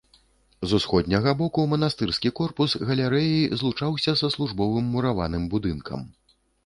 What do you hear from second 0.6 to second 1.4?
З усходняга